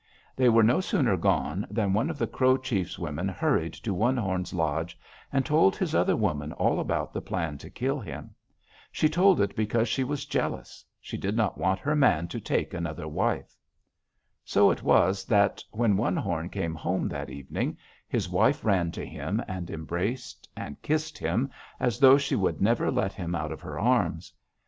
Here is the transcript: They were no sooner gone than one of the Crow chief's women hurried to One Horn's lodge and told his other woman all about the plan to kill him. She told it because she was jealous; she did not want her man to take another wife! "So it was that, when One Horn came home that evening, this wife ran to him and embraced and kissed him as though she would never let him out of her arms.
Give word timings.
They 0.35 0.49
were 0.49 0.63
no 0.63 0.79
sooner 0.81 1.15
gone 1.15 1.67
than 1.69 1.93
one 1.93 2.09
of 2.09 2.17
the 2.17 2.25
Crow 2.25 2.57
chief's 2.57 2.97
women 2.97 3.29
hurried 3.29 3.73
to 3.73 3.93
One 3.93 4.17
Horn's 4.17 4.51
lodge 4.51 4.97
and 5.31 5.45
told 5.45 5.75
his 5.75 5.93
other 5.93 6.15
woman 6.15 6.53
all 6.53 6.79
about 6.79 7.13
the 7.13 7.21
plan 7.21 7.59
to 7.59 7.69
kill 7.69 7.99
him. 7.99 8.33
She 8.91 9.07
told 9.07 9.39
it 9.39 9.55
because 9.55 9.87
she 9.87 10.03
was 10.03 10.25
jealous; 10.25 10.83
she 10.99 11.17
did 11.17 11.37
not 11.37 11.59
want 11.59 11.81
her 11.81 11.95
man 11.95 12.27
to 12.29 12.39
take 12.39 12.73
another 12.73 13.07
wife! 13.07 13.55
"So 14.43 14.71
it 14.71 14.81
was 14.81 15.23
that, 15.25 15.63
when 15.69 15.97
One 15.97 16.17
Horn 16.17 16.49
came 16.49 16.73
home 16.73 17.07
that 17.09 17.29
evening, 17.29 17.77
this 18.09 18.27
wife 18.27 18.65
ran 18.65 18.91
to 18.93 19.05
him 19.05 19.39
and 19.47 19.69
embraced 19.69 20.49
and 20.57 20.81
kissed 20.81 21.19
him 21.19 21.51
as 21.79 21.99
though 21.99 22.17
she 22.17 22.35
would 22.35 22.59
never 22.59 22.89
let 22.89 23.13
him 23.13 23.35
out 23.35 23.51
of 23.51 23.61
her 23.61 23.79
arms. 23.79 24.33